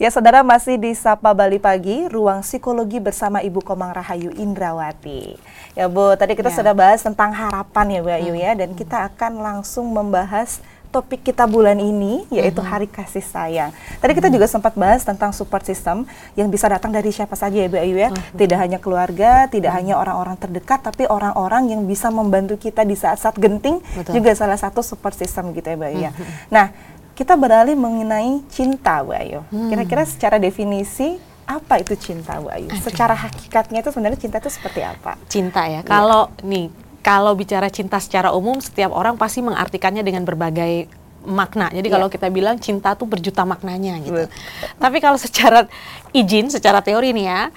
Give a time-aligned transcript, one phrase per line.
[0.00, 5.36] Ya, saudara masih di Sapa Bali Pagi, ruang psikologi bersama Ibu Komang Rahayu Indrawati.
[5.76, 6.56] Ya Bu, tadi kita ya.
[6.56, 8.40] sudah bahas tentang harapan ya Bu Ayu hmm.
[8.40, 12.70] ya, dan kita akan langsung membahas topik kita bulan ini yaitu hmm.
[12.72, 13.76] Hari Kasih Sayang.
[14.00, 14.40] Tadi kita hmm.
[14.40, 18.00] juga sempat bahas tentang support system yang bisa datang dari siapa saja ya Bu Ayu
[18.00, 18.08] ya.
[18.08, 18.40] Hmm.
[18.40, 23.36] Tidak hanya keluarga, tidak hanya orang-orang terdekat, tapi orang-orang yang bisa membantu kita di saat-saat
[23.36, 24.16] genting Betul.
[24.16, 26.12] juga salah satu support system gitu ya Bu Ayu ya.
[26.48, 26.72] Nah,
[27.20, 29.44] kita beralih mengenai cinta, Bu Ayu.
[29.52, 29.68] Hmm.
[29.68, 32.72] Kira-kira secara definisi apa itu cinta, Bu Ayu?
[32.72, 32.80] Aduh.
[32.80, 35.20] Secara hakikatnya itu sebenarnya cinta itu seperti apa?
[35.28, 35.84] Cinta ya.
[35.84, 35.84] ya.
[35.84, 36.72] Kalau nih,
[37.04, 40.88] kalau bicara cinta secara umum, setiap orang pasti mengartikannya dengan berbagai
[41.28, 41.68] makna.
[41.68, 42.00] Jadi yeah.
[42.00, 44.24] kalau kita bilang cinta tuh berjuta maknanya gitu.
[44.24, 44.32] Betul.
[44.80, 45.68] Tapi kalau secara
[46.16, 47.52] izin, secara teori nih ya,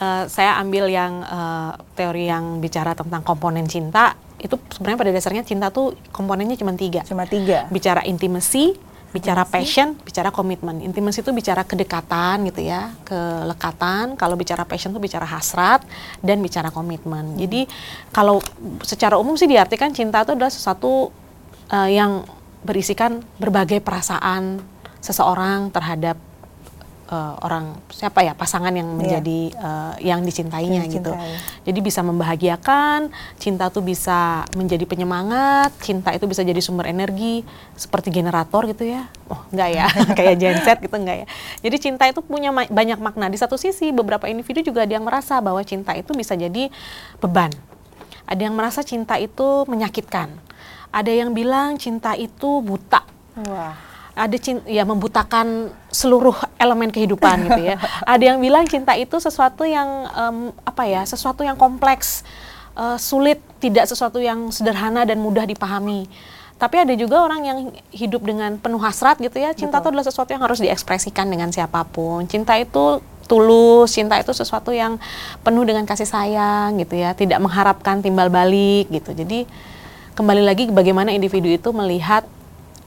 [0.00, 5.44] uh, saya ambil yang uh, teori yang bicara tentang komponen cinta itu sebenarnya pada dasarnya
[5.44, 7.04] cinta tuh komponennya cuma tiga.
[7.04, 7.68] Cuma tiga.
[7.68, 10.82] Bicara intimasi, bicara passion, bicara komitmen.
[10.82, 14.18] Intimacy itu bicara kedekatan gitu ya, kelekatan.
[14.18, 15.86] Kalau bicara passion itu bicara hasrat
[16.18, 17.32] dan bicara komitmen.
[17.32, 17.38] Hmm.
[17.38, 17.70] Jadi
[18.10, 18.42] kalau
[18.82, 21.14] secara umum sih diartikan cinta itu adalah sesuatu
[21.70, 22.26] uh, yang
[22.66, 24.58] berisikan berbagai perasaan
[24.98, 26.18] seseorang terhadap
[27.14, 28.98] uh, orang siapa ya pasangan yang iya.
[28.98, 29.62] menjadi yeah.
[29.62, 31.12] uh, yang dicintainya yang gitu.
[31.62, 37.46] Jadi bisa membahagiakan, cinta tuh bisa menjadi penyemangat, cinta itu bisa jadi sumber energi
[37.78, 39.06] seperti generator gitu ya.
[39.30, 39.86] Oh, enggak ya,
[40.18, 41.26] kayak genset gitu enggak ya.
[41.62, 43.30] Jadi cinta itu punya ma banyak makna.
[43.30, 46.68] Di satu sisi beberapa individu juga ada yang merasa bahwa cinta itu bisa jadi
[47.22, 47.54] beban.
[48.26, 50.32] Ada yang merasa cinta itu menyakitkan.
[50.90, 53.04] Ada yang bilang cinta itu buta.
[53.46, 57.76] Wah ada cinta ya membutakan seluruh elemen kehidupan gitu ya.
[58.14, 62.22] Ada yang bilang cinta itu sesuatu yang um, apa ya, sesuatu yang kompleks,
[62.78, 66.06] uh, sulit, tidak sesuatu yang sederhana dan mudah dipahami.
[66.54, 67.58] Tapi ada juga orang yang
[67.90, 69.50] hidup dengan penuh hasrat gitu ya.
[69.58, 72.22] Cinta itu adalah sesuatu yang harus diekspresikan dengan siapa pun.
[72.30, 75.00] Cinta itu tulus, cinta itu sesuatu yang
[75.42, 79.10] penuh dengan kasih sayang gitu ya, tidak mengharapkan timbal balik gitu.
[79.10, 79.50] Jadi
[80.14, 82.22] kembali lagi bagaimana individu itu melihat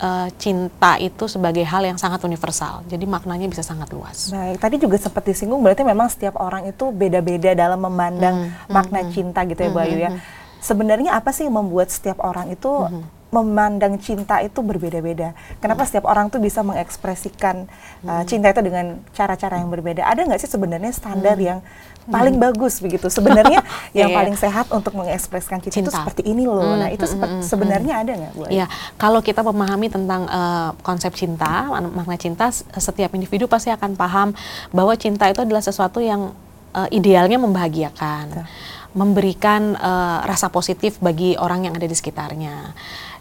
[0.01, 2.85] uh, cinta itu sebagai hal yang sangat universal.
[2.87, 4.29] Jadi maknanya bisa sangat luas.
[4.31, 9.05] Baik, tadi juga sempat disinggung berarti memang setiap orang itu beda-beda dalam memandang hmm, makna
[9.05, 10.11] hmm, cinta gitu ya, hmm, Bu Ayu ya.
[10.13, 10.35] Hmm, hmm.
[10.57, 15.35] Sebenarnya apa sih yang membuat setiap orang itu hmm memandang cinta itu berbeda-beda.
[15.59, 15.89] Kenapa hmm.
[15.91, 17.67] setiap orang tuh bisa mengekspresikan
[18.07, 20.07] uh, cinta itu dengan cara-cara yang berbeda?
[20.07, 21.47] Ada nggak sih sebenarnya standar hmm.
[21.47, 21.59] yang
[22.07, 22.45] paling hmm.
[22.47, 23.11] bagus begitu?
[23.11, 23.59] Sebenarnya
[23.99, 24.17] yang yeah.
[24.17, 25.91] paling sehat untuk mengekspresikan cinta, cinta.
[25.91, 26.63] itu seperti ini loh.
[26.63, 26.87] Hmm.
[26.87, 27.43] Nah itu hmm.
[27.43, 28.03] sebenarnya hmm.
[28.07, 28.43] ada nggak, Bu?
[28.47, 32.47] Iya, kalau kita memahami tentang uh, konsep cinta, makna cinta,
[32.79, 34.31] setiap individu pasti akan paham
[34.71, 36.31] bahwa cinta itu adalah sesuatu yang
[36.71, 38.25] uh, idealnya membahagiakan.
[38.31, 42.71] Betul memberikan uh, rasa positif bagi orang yang ada di sekitarnya.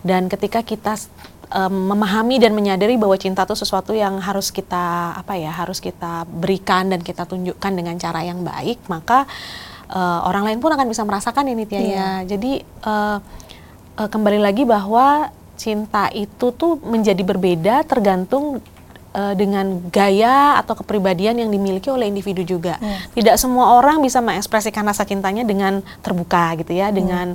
[0.05, 0.95] Dan ketika kita
[1.51, 6.27] um, memahami dan menyadari bahwa cinta itu sesuatu yang harus kita apa ya, harus kita
[6.29, 9.27] berikan dan kita tunjukkan dengan cara yang baik, maka
[9.91, 12.11] uh, orang lain pun akan bisa merasakan ini Tia ya.
[12.23, 13.19] Jadi uh,
[13.99, 18.61] uh, kembali lagi bahwa cinta itu tuh menjadi berbeda tergantung
[19.17, 22.77] uh, dengan gaya atau kepribadian yang dimiliki oleh individu juga.
[22.77, 23.01] Hmm.
[23.17, 26.95] Tidak semua orang bisa mengekspresikan rasa cintanya dengan terbuka gitu ya, hmm.
[26.95, 27.27] dengan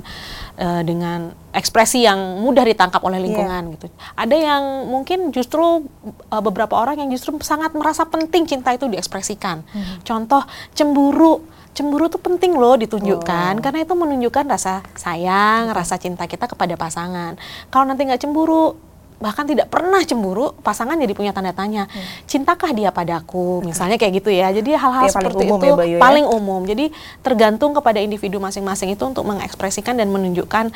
[0.62, 3.72] uh, dengan ekspresi yang mudah ditangkap oleh lingkungan yeah.
[3.74, 3.86] gitu.
[4.14, 5.84] Ada yang mungkin justru
[6.30, 9.66] uh, beberapa orang yang justru sangat merasa penting cinta itu diekspresikan.
[9.66, 9.98] Hmm.
[10.06, 13.62] Contoh cemburu cemburu tuh penting loh ditunjukkan oh.
[13.64, 17.40] karena itu menunjukkan rasa sayang, rasa cinta kita kepada pasangan.
[17.72, 18.76] Kalau nanti nggak cemburu,
[19.22, 22.26] bahkan tidak pernah cemburu, pasangan jadi punya tanda tanya, hmm.
[22.26, 24.50] cintakah dia padaku, misalnya kayak gitu ya.
[24.50, 26.00] Jadi hal-hal ya, seperti itu ya, Bayu, ya?
[26.02, 26.66] paling umum.
[26.66, 26.90] Jadi
[27.22, 30.74] tergantung kepada individu masing-masing itu untuk mengekspresikan dan menunjukkan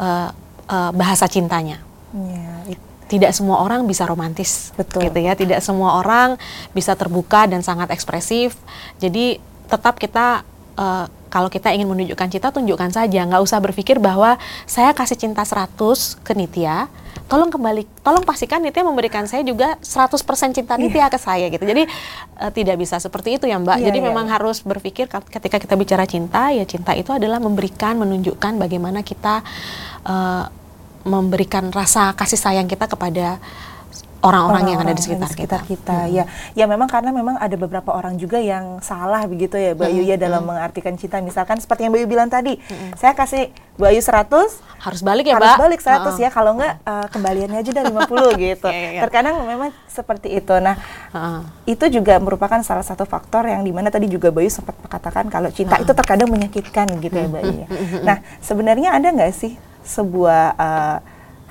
[0.00, 0.32] uh,
[0.72, 1.84] uh, bahasa cintanya.
[2.16, 2.80] Ya,
[3.12, 5.04] tidak semua orang bisa romantis, betul.
[5.04, 5.36] gitu ya.
[5.36, 6.40] Tidak semua orang
[6.72, 8.56] bisa terbuka dan sangat ekspresif.
[8.96, 9.36] Jadi
[9.68, 10.48] tetap kita
[10.80, 13.24] uh, kalau kita ingin menunjukkan cinta tunjukkan saja.
[13.24, 14.36] Nggak usah berpikir bahwa
[14.68, 15.72] saya kasih cinta 100
[16.20, 16.92] ke Nitya
[17.32, 20.20] tolong kembali tolong pastikan Nitya memberikan saya juga 100%
[20.52, 21.08] cinta Nitya yeah.
[21.08, 21.64] ke saya gitu.
[21.64, 21.88] Jadi
[22.36, 23.80] uh, tidak bisa seperti itu ya Mbak.
[23.80, 27.96] Yeah, jadi yeah, memang harus berpikir ketika kita bicara cinta ya cinta itu adalah memberikan
[27.96, 29.40] menunjukkan bagaimana kita
[30.04, 30.44] uh,
[31.08, 33.40] memberikan rasa kasih sayang kita kepada
[34.22, 35.78] orang-orang yang ada di sekitar, di sekitar kita.
[35.82, 35.98] kita.
[36.06, 36.14] Hmm.
[36.14, 36.24] Ya,
[36.54, 40.10] ya memang karena memang ada beberapa orang juga yang salah begitu ya, Bayu hmm.
[40.14, 40.54] ya dalam hmm.
[40.54, 41.18] mengartikan cinta.
[41.18, 42.94] Misalkan seperti yang Bayu bilang tadi, hmm.
[42.94, 44.30] saya kasih Bayu 100,
[44.82, 46.14] harus balik ya, Harus balik 100 uh.
[46.22, 47.98] ya, kalau enggak uh, kembaliannya aja dari 50
[48.46, 48.68] gitu.
[48.70, 49.02] yeah, yeah, yeah.
[49.04, 50.54] Terkadang memang seperti itu.
[50.62, 50.78] Nah,
[51.10, 51.42] uh.
[51.66, 55.50] itu juga merupakan salah satu faktor yang di mana tadi juga Bayu sempat katakan kalau
[55.50, 55.82] cinta uh.
[55.82, 57.66] itu terkadang menyakitkan gitu ya, Bayu.
[58.06, 60.98] Nah, sebenarnya ada nggak sih sebuah uh,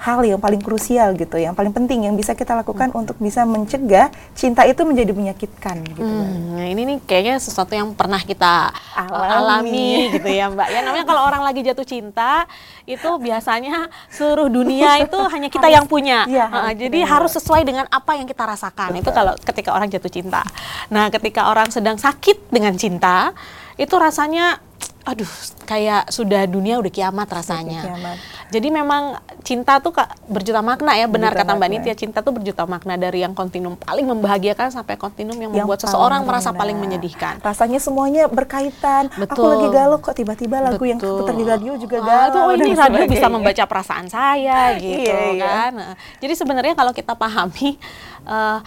[0.01, 3.01] hal yang paling krusial gitu, yang paling penting yang bisa kita lakukan hmm.
[3.05, 6.01] untuk bisa mencegah cinta itu menjadi menyakitkan gitu.
[6.01, 10.67] Hmm, nah ini nih kayaknya sesuatu yang pernah kita alami, alami gitu ya Mbak.
[10.73, 12.49] Ya namanya kalau orang lagi jatuh cinta
[12.89, 16.25] itu biasanya seluruh dunia itu hanya kita harus, yang punya.
[16.25, 18.97] Ya, uh, jadi harus sesuai dengan apa yang kita rasakan.
[18.97, 19.05] Betul.
[19.05, 20.41] Itu kalau ketika orang jatuh cinta.
[20.89, 23.37] Nah, ketika orang sedang sakit dengan cinta,
[23.77, 24.57] itu rasanya
[25.01, 25.31] aduh
[25.65, 27.81] kayak sudah dunia udah kiamat rasanya.
[27.81, 28.17] Kiamat.
[28.51, 32.33] Jadi memang cinta tuh kak berjuta makna ya benar berjuta kata Mbak Nitya cinta tuh
[32.35, 36.77] berjuta makna dari yang kontinum paling membahagiakan sampai kontinum yang, yang membuat seseorang merasa paling
[36.77, 37.41] menyedihkan.
[37.41, 39.09] Rasanya semuanya berkaitan.
[39.17, 39.41] Betul.
[39.41, 40.91] Aku lagi galau kok tiba-tiba lagu Betul.
[40.91, 42.43] yang putar di radio juga oh, galau.
[42.45, 45.45] Oh ini radio bisa membaca perasaan saya gitu iya, iya.
[45.47, 45.73] kan.
[46.21, 47.79] Jadi sebenarnya kalau kita pahami
[48.27, 48.59] uh,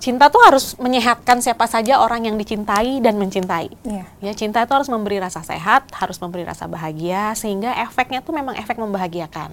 [0.00, 3.68] cinta tuh harus menyehatkan siapa saja orang yang dicintai dan mencintai.
[3.84, 4.08] Yeah.
[4.24, 8.56] Ya, cinta itu harus memberi rasa sehat, harus memberi rasa bahagia sehingga efeknya tuh memang
[8.56, 9.52] efek membahagiakan.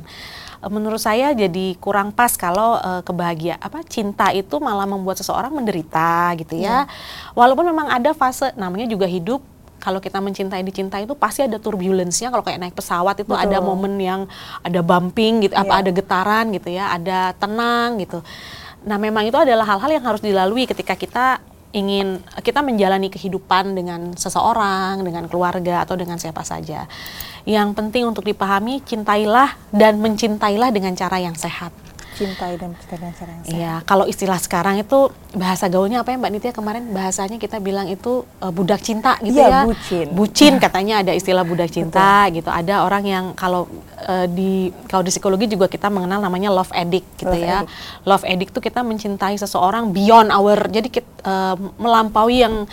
[0.64, 5.52] Eh, menurut saya jadi kurang pas kalau uh, kebahagia apa cinta itu malah membuat seseorang
[5.52, 6.88] menderita gitu ya.
[6.88, 7.36] Yeah.
[7.36, 9.44] Walaupun memang ada fase namanya juga hidup
[9.78, 13.46] kalau kita mencintai dicintai itu pasti ada turbulence-nya kalau kayak naik pesawat itu Betul.
[13.46, 14.26] ada momen yang
[14.66, 15.64] ada bumping gitu yeah.
[15.64, 15.82] apa iya.
[15.86, 18.20] ada getaran gitu ya ada tenang gitu
[18.88, 21.44] Nah, memang itu adalah hal-hal yang harus dilalui ketika kita
[21.76, 26.88] ingin kita menjalani kehidupan dengan seseorang, dengan keluarga atau dengan siapa saja.
[27.44, 31.87] Yang penting untuk dipahami, cintailah dan mencintailah dengan cara yang sehat
[32.18, 33.54] cintai dan mencintai cara yang sehat.
[33.54, 37.86] Iya, kalau istilah sekarang itu bahasa gaulnya apa ya Mbak Nitya kemarin bahasanya kita bilang
[37.86, 39.62] itu uh, budak cinta gitu ya.
[39.62, 39.70] ya.
[39.70, 40.08] bucin.
[40.12, 42.42] Bucin katanya ada istilah budak cinta Betul.
[42.42, 42.50] gitu.
[42.50, 43.70] Ada orang yang kalau
[44.10, 47.58] uh, di kalau di psikologi juga kita mengenal namanya love addict gitu love ya.
[47.62, 48.04] Addict.
[48.10, 52.66] Love addict itu kita mencintai seseorang beyond our jadi kita, uh, melampaui yang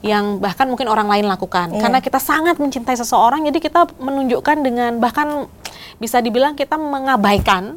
[0.00, 1.76] yang bahkan mungkin orang lain lakukan.
[1.76, 1.82] Yeah.
[1.84, 5.50] Karena kita sangat mencintai seseorang jadi kita menunjukkan dengan bahkan
[5.96, 7.76] bisa dibilang kita mengabaikan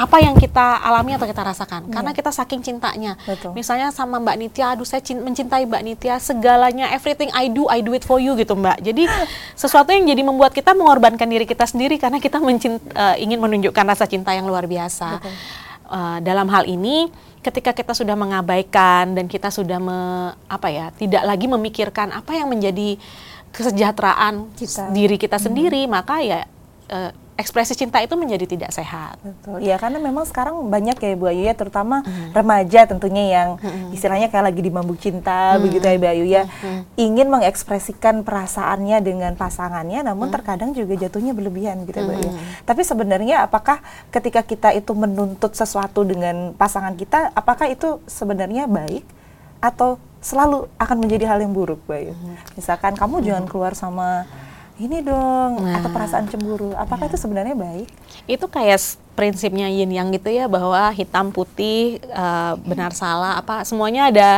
[0.00, 1.92] apa yang kita alami atau kita rasakan yeah.
[1.92, 3.52] karena kita saking cintanya Betul.
[3.52, 7.92] misalnya sama Mbak Nitya aduh saya mencintai Mbak Nitya segalanya everything I do I do
[7.92, 9.04] it for you gitu Mbak jadi
[9.60, 13.84] sesuatu yang jadi membuat kita mengorbankan diri kita sendiri karena kita mencint, uh, ingin menunjukkan
[13.84, 15.20] rasa cinta yang luar biasa
[15.92, 17.12] uh, dalam hal ini
[17.44, 22.48] ketika kita sudah mengabaikan dan kita sudah me, apa ya tidak lagi memikirkan apa yang
[22.48, 22.96] menjadi
[23.50, 24.92] kesejahteraan kita.
[24.94, 25.90] diri kita sendiri hmm.
[25.90, 26.40] maka ya
[26.88, 29.16] uh, ekspresi cinta itu menjadi tidak sehat.
[29.24, 29.64] Betul.
[29.64, 32.36] Ya karena memang sekarang banyak ya Bu Ayu ya terutama hmm.
[32.36, 33.96] remaja tentunya yang hmm.
[33.96, 35.64] istilahnya kayak lagi di mabuk cinta hmm.
[35.64, 36.44] begitu ya Bu Ayu ya.
[36.60, 36.84] Hmm.
[37.00, 40.34] Ingin mengekspresikan perasaannya dengan pasangannya namun hmm.
[40.36, 42.30] terkadang juga jatuhnya berlebihan gitu ya Bu Ayu.
[42.30, 42.40] Hmm.
[42.68, 43.80] Tapi sebenarnya apakah
[44.12, 49.02] ketika kita itu menuntut sesuatu dengan pasangan kita apakah itu sebenarnya baik
[49.64, 52.12] atau selalu akan menjadi hal yang buruk Bu Ayu?
[52.12, 52.36] Hmm.
[52.54, 53.24] Misalkan kamu hmm.
[53.24, 54.28] jangan keluar sama
[54.80, 55.76] ini dong nah.
[55.78, 57.12] atau perasaan cemburu apakah ya.
[57.12, 57.88] itu sebenarnya baik
[58.24, 58.80] itu kayak
[59.12, 64.30] prinsipnya yin yang gitu ya bahwa hitam putih uh, benar salah apa semuanya ada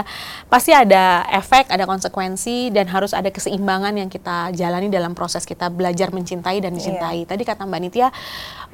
[0.50, 5.71] pasti ada efek ada konsekuensi dan harus ada keseimbangan yang kita jalani dalam proses kita
[5.71, 7.31] belajar mencintai dan dicintai yeah.
[7.31, 8.09] tadi kata mbak Nitya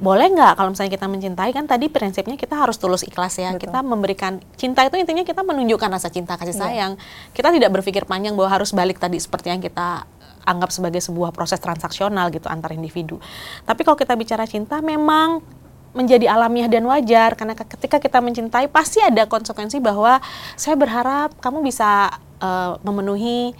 [0.00, 3.68] boleh nggak kalau misalnya kita mencintai kan tadi prinsipnya kita harus tulus ikhlas ya Betul.
[3.68, 6.62] kita memberikan cinta itu intinya kita menunjukkan rasa cinta kasih yeah.
[6.64, 6.92] sayang
[7.36, 10.08] kita tidak berpikir panjang bahwa harus balik tadi seperti yang kita
[10.48, 13.20] anggap sebagai sebuah proses transaksional gitu antar individu.
[13.68, 15.44] Tapi kalau kita bicara cinta memang
[15.92, 20.20] menjadi alamiah dan wajar karena ketika kita mencintai pasti ada konsekuensi bahwa
[20.54, 23.56] saya berharap kamu bisa uh, memenuhi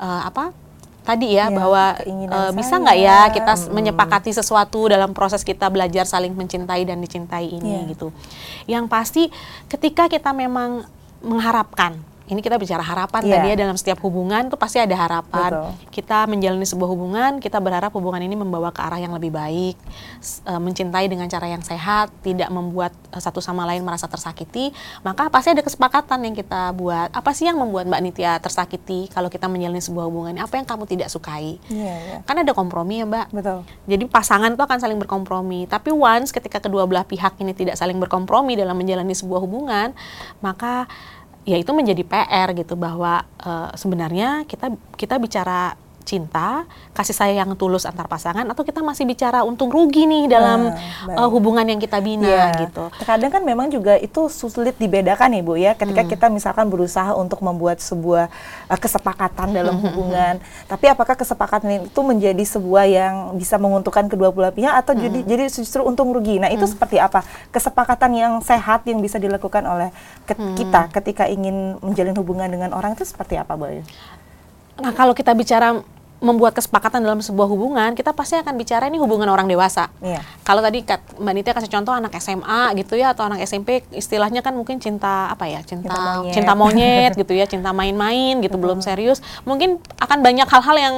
[0.00, 0.56] uh, apa
[1.06, 3.70] tadi ya, ya bahwa uh, bisa nggak ya kita hmm.
[3.70, 7.82] menyepakati sesuatu dalam proses kita belajar saling mencintai dan dicintai ini ya.
[7.86, 8.10] gitu.
[8.66, 9.22] Yang pasti
[9.70, 10.82] ketika kita memang
[11.22, 13.32] mengharapkan ini kita bicara harapan yeah.
[13.38, 15.50] tadi ya dalam setiap hubungan tuh pasti ada harapan.
[15.54, 15.70] Betul.
[15.94, 19.78] Kita menjalani sebuah hubungan, kita berharap hubungan ini membawa ke arah yang lebih baik,
[20.42, 24.74] uh, mencintai dengan cara yang sehat, tidak membuat uh, satu sama lain merasa tersakiti.
[25.06, 27.14] Maka pasti ada kesepakatan yang kita buat.
[27.14, 30.34] Apa sih yang membuat Mbak Nitya tersakiti kalau kita menjalani sebuah hubungan?
[30.42, 31.62] Apa yang kamu tidak sukai?
[31.70, 32.20] Yeah, yeah.
[32.26, 33.26] Kan ada kompromi ya Mbak.
[33.30, 33.62] Betul.
[33.86, 35.70] Jadi pasangan itu akan saling berkompromi.
[35.70, 39.94] Tapi once ketika kedua belah pihak ini tidak saling berkompromi dalam menjalani sebuah hubungan,
[40.42, 40.90] maka
[41.46, 46.62] ya itu menjadi PR gitu bahwa uh, sebenarnya kita kita bicara cinta,
[46.94, 51.26] kasih sayang yang tulus antar pasangan atau kita masih bicara untung rugi nih dalam nah,
[51.26, 52.62] uh, hubungan yang kita bina ya.
[52.62, 52.86] gitu.
[53.02, 56.10] Terkadang kan memang juga itu sulit dibedakan ya Bu ya ketika hmm.
[56.14, 58.30] kita misalkan berusaha untuk membuat sebuah
[58.70, 60.34] uh, kesepakatan dalam hmm, hmm, hubungan.
[60.70, 65.02] Tapi apakah kesepakatan itu menjadi sebuah yang bisa menguntungkan kedua belah pihak atau hmm.
[65.02, 66.38] jadi jadi justru untung rugi.
[66.38, 66.72] Nah, itu hmm.
[66.78, 67.26] seperti apa?
[67.50, 69.90] Kesepakatan yang sehat yang bisa dilakukan oleh
[70.22, 70.54] ke hmm.
[70.54, 73.82] kita ketika ingin menjalin hubungan dengan orang itu seperti apa Bu?
[74.76, 75.80] Nah, kalau kita bicara
[76.16, 79.92] membuat kesepakatan dalam sebuah hubungan, kita pasti akan bicara ini hubungan orang dewasa.
[80.00, 80.24] Iya.
[80.48, 80.80] Kalau tadi
[81.20, 85.28] Mbak Nitya kasih contoh anak SMA gitu ya atau anak SMP, istilahnya kan mungkin cinta
[85.28, 86.32] apa ya, cinta Cinta monyet.
[86.32, 89.20] cinta monyet gitu ya, cinta main-main gitu, belum serius.
[89.44, 90.96] Mungkin akan banyak hal-hal yang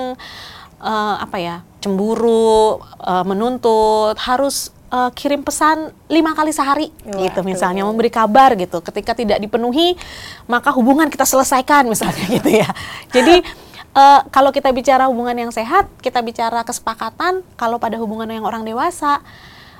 [0.78, 7.42] eh, apa ya, cemburu, eh, menuntut, harus eh, kirim pesan lima kali sehari Wah, gitu
[7.42, 8.78] misalnya memberi kabar gitu.
[8.86, 9.98] Ketika tidak dipenuhi,
[10.46, 12.70] maka hubungan kita selesaikan misalnya gitu ya.
[13.10, 17.46] Jadi eh, kalau kita bicara hubungan yang sehat, kita bicara kesepakatan.
[17.56, 19.20] Kalau pada hubungan yang orang dewasa,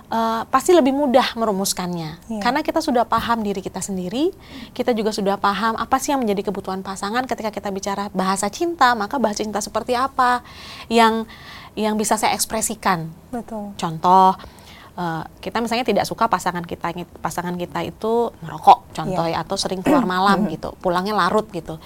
[0.09, 2.11] eh, pasti lebih mudah merumuskannya.
[2.33, 2.41] Iya.
[2.41, 4.33] Karena kita sudah paham diri kita sendiri,
[4.73, 7.25] kita juga sudah paham apa sih yang menjadi kebutuhan pasangan.
[7.29, 10.41] Ketika kita bicara bahasa cinta, maka bahasa cinta seperti apa
[10.89, 11.29] yang
[11.79, 13.07] yang bisa saya ekspresikan.
[13.31, 13.71] Betul.
[13.79, 14.35] Contoh,
[14.99, 16.91] eh, kita misalnya tidak suka pasangan kita
[17.23, 19.39] pasangan kita itu merokok, contoh Iya.
[19.39, 21.79] ya, atau sering keluar malam gitu, pulangnya larut gitu.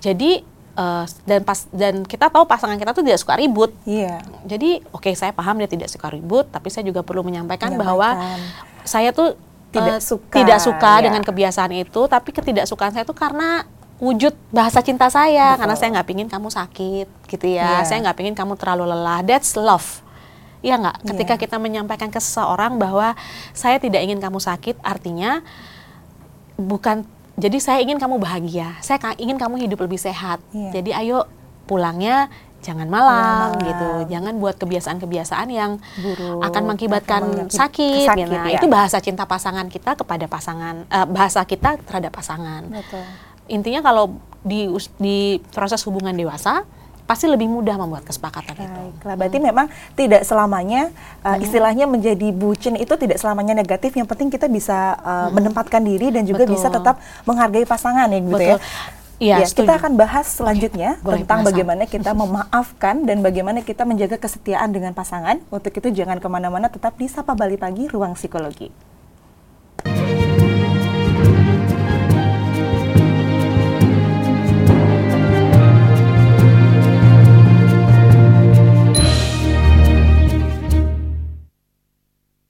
[0.00, 3.70] Jadi eh, dan pas dan kita tahu pasangan kita tuh tidak suka ribut.
[3.84, 4.22] Iya.
[4.44, 7.96] Jadi oke saya paham dia tidak suka ribut, tapi saya juga perlu menyampaikan, Menyampaikan.
[7.96, 8.08] bahwa
[8.82, 9.34] saya tuh
[9.70, 11.02] Tidak eh, suka, tidak suka ya.
[11.06, 13.62] dengan kebiasaan itu, tapi ketidaksukaan saya itu karena
[14.02, 15.60] wujud bahasa cinta saya, Betul.
[15.62, 17.78] karena saya nggak pingin kamu sakit, gitu Iya.
[17.78, 17.86] ya.
[17.86, 19.22] Saya nggak pingin kamu terlalu lelah.
[19.22, 20.02] That's love.
[20.58, 20.96] Iya nggak?
[21.06, 21.42] Ketika Iya.
[21.46, 23.14] kita menyampaikan ke seseorang bahwa
[23.54, 25.40] saya tidak ingin kamu sakit, artinya
[26.56, 27.06] bukan.
[27.40, 28.76] Jadi saya ingin kamu bahagia.
[28.84, 30.44] Saya ingin kamu hidup lebih sehat.
[30.52, 30.70] Iya.
[30.76, 31.24] Jadi ayo
[31.64, 32.28] pulangnya
[32.60, 33.64] jangan malam, malam.
[33.64, 33.88] gitu.
[34.12, 38.04] Jangan buat kebiasaan-kebiasaan yang Buruk, akan mengakibatkan sakit.
[38.04, 38.36] sakit, gitu.
[38.36, 38.60] Nah, ya.
[38.60, 42.68] itu bahasa cinta pasangan kita kepada pasangan, eh, bahasa kita terhadap pasangan.
[42.68, 43.04] Betul.
[43.48, 44.68] Intinya kalau di
[45.00, 46.68] di proses hubungan dewasa
[47.10, 48.70] pasti lebih mudah membuat kesepakatan itu.
[48.70, 49.66] Baiklah, berarti memang
[49.98, 50.94] tidak selamanya
[51.26, 53.90] uh, istilahnya menjadi bucin itu tidak selamanya negatif.
[53.98, 56.54] Yang penting kita bisa uh, menempatkan diri dan juga Betul.
[56.54, 58.56] bisa tetap menghargai pasangan ya gitu ya.
[58.62, 58.98] Betul.
[59.20, 59.80] Iya, Ya, kita setuju.
[59.84, 64.94] akan bahas selanjutnya Boleh, tentang bahas bagaimana kita memaafkan dan bagaimana kita menjaga kesetiaan dengan
[64.94, 65.42] pasangan.
[65.50, 68.70] Untuk itu jangan ke mana-mana, tetap di Sapa Bali Pagi, Ruang Psikologi.